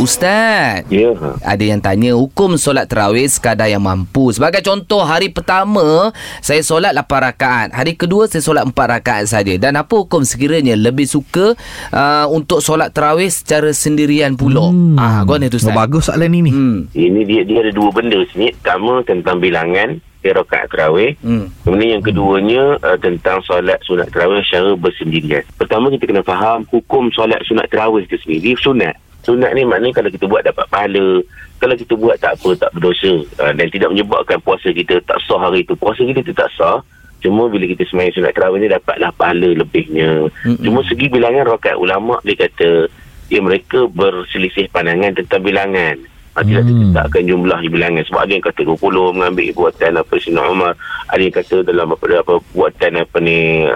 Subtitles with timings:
[0.00, 1.12] Ustaz Ya.
[1.44, 6.96] Ada yang tanya Hukum solat terawih Sekadar yang mampu Sebagai contoh Hari pertama Saya solat
[6.96, 11.52] 8 rakaat Hari kedua Saya solat 4 rakaat saja Dan apa hukum sekiranya Lebih suka
[11.92, 14.96] uh, Untuk solat terawih Secara sendirian pula hmm.
[14.96, 16.50] Ah, Gua ni tu Oh, Ustaz bagus soalan ni ni.
[16.54, 16.86] Hmm.
[16.94, 18.54] Ini dia dia ada dua benda sini.
[18.54, 21.18] Pertama tentang bilangan dia rakaat terawih.
[21.18, 21.50] Hmm.
[21.66, 25.42] Kemudian yang keduanya uh, tentang solat sunat terawih secara bersendirian.
[25.58, 28.94] Pertama kita kena faham hukum solat sunat terawih itu sendiri sunat.
[29.22, 31.22] Sunat ni maknanya kalau kita buat dapat pahala.
[31.58, 33.12] Kalau kita buat tak apa, tak berdosa.
[33.42, 35.74] Uh, dan tidak menyebabkan puasa kita tak sah hari itu.
[35.74, 36.78] Puasa kita tak sah.
[37.18, 40.30] Cuma bila kita semayang sunat terawih ni dapatlah pahala lebihnya.
[40.46, 40.62] Mm-mm.
[40.62, 42.86] Cuma segi bilangan rakaat ulama dia kata
[43.26, 45.98] ya mereka berselisih pandangan tentang bilangan.
[46.38, 46.94] Ha, tidak Hmm.
[46.94, 50.78] ditetapkan jumlah bilangan sebab ada yang kata 20 mengambil buatan apa Sina Umar
[51.10, 53.66] ada yang kata dalam apa apa buatan apa ni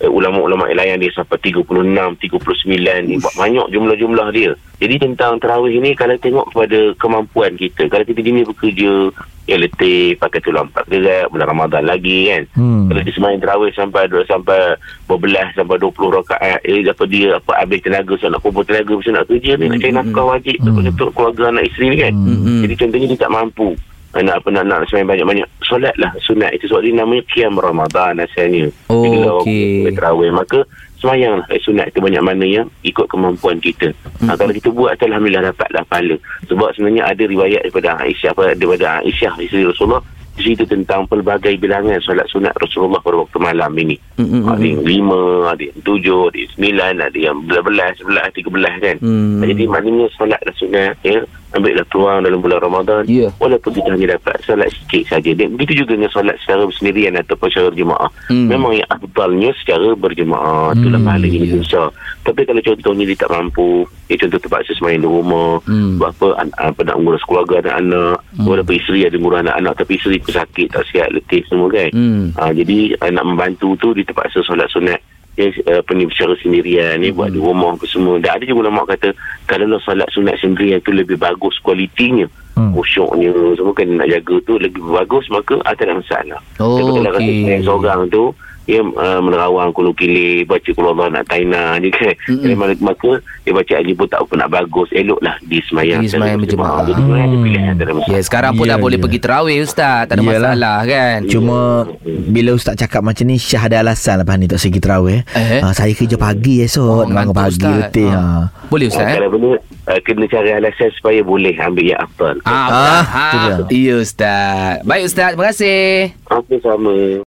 [0.00, 5.80] uh, ulama-ulama lain dia sampai 36 39 ni buat banyak jumlah-jumlah dia jadi tentang terawih
[5.80, 9.08] ni kalau tengok kepada kemampuan kita kalau kita jenis bekerja
[9.46, 12.90] yang letih pakai tulang empat gerak bulan Ramadan lagi kan Hmm.
[12.90, 14.60] kalau dia semayang terawih sampai sampai
[15.06, 19.10] berbelas sampai 20 rakaat eh apa dia apa habis tenaga so nak kumpul tenaga mesti
[19.10, 20.82] nak kerja ni nak cari nafkah wajib Hmm.
[20.82, 22.62] untuk keluarga anak isteri ni kan Hmm.
[22.66, 23.68] jadi contohnya dia tak mampu
[24.22, 29.02] nak apa nak semayang banyak-banyak solatlah sunat itu sebab dia namanya qiyam Ramadan asalnya Oh,
[29.02, 29.84] kalau okey.
[29.84, 30.58] orang terawih maka
[30.96, 33.92] semayanglah eh, sunat itu banyak mana yang ikut kemampuan kita
[34.24, 36.16] ha, kalau kita buat tu Alhamdulillah dapatlah pahala
[36.48, 40.00] sebab sebenarnya ada riwayat daripada Aisyah daripada Aisyah isteri Rasulullah
[40.36, 43.96] situ tentang pelbagai bilangan solat sunat Rasulullah pada waktu malam ini.
[44.20, 48.26] Mm, mm, ada yang lima, ada yang tujuh, ada yang sembilan, ada yang belas, sebelas,
[48.36, 48.96] tiga belas kan.
[49.00, 49.40] Hmm.
[49.40, 51.18] Jadi maknanya solatlah sunat ya.
[51.56, 53.02] Ambillah peluang dalam bulan Ramadan.
[53.08, 53.32] Ya.
[53.40, 55.30] Walaupun kita hanya dapat solat sikit saja.
[55.32, 58.10] Dan begitu juga dengan solat secara bersendirian ataupun secara berjemaah.
[58.28, 58.48] Hmm.
[58.52, 60.76] Memang yang afdalnya secara berjemaah.
[60.76, 61.42] Itulah Hmm, pahalanya ya.
[61.48, 61.88] lebih besar.
[62.22, 63.68] Tapi kalau contohnya dia tak mampu,
[64.06, 65.96] ya contoh terpaksa semayang di rumah, Hmm.
[65.96, 70.18] sebab apa, an- apa nak ngurus keluarga anak-anak, walaupun isteri ada ngurus anak-anak, tapi isteri
[70.18, 71.88] pun sakit, tak sihat, letih semua kan.
[71.94, 72.34] Hmm.
[72.34, 74.98] Ha, jadi uh, nak membantu tu dia terpaksa solat sunat
[75.36, 78.16] ya, uh, apa ni secara sendirian ni buat di rumah apa semua.
[78.18, 79.12] Dan ada juga ulama kata
[79.44, 82.26] kalau solat sunat sendirian tu lebih bagus kualitinya.
[82.56, 82.72] Hmm.
[82.72, 86.40] Khusyuknya semua kan nak jaga tu lebih bagus maka ah, tak ada masalah.
[86.56, 87.36] Oh, Tapi kalau rasa okey.
[87.38, 88.24] semayang seorang tu
[88.64, 92.42] dia uh, menerawang kulu kili baca kulu Allah nak taina ni kan Mm-mm.
[92.42, 93.10] jadi maka, maka
[93.44, 96.82] dia baca haji pun tak apa nak bagus eloklah di semayang Di semayang berjemaah.
[96.82, 99.02] jadi sebenarnya ada pilihan tak ada masalah Ya, sekarang pun Ya, dah boleh ya.
[99.06, 100.00] pergi terawih Ustaz.
[100.02, 100.34] Tak ada Yalah.
[100.50, 101.16] masalah kan?
[101.28, 101.58] Cuma
[102.26, 105.22] bila ustaz cakap macam ni Syah ada alasan lepas ni tak segi terawih.
[105.22, 105.60] Eh?
[105.62, 107.78] Ha, saya kerja pagi esok, oh, bangun ngantuk, pagi Ustaz.
[107.86, 108.10] letih.
[108.10, 108.22] Ha.
[108.66, 109.14] Boleh Ustaz Uh, eh?
[109.14, 112.36] kalau boleh uh, kena cari alasan supaya boleh ambil yang afdal.
[112.44, 113.56] Ah, Ah, ah.
[113.70, 114.82] Iya Ustaz.
[114.82, 116.12] Baik Ustaz, terima kasih.
[116.28, 117.22] Okey sama.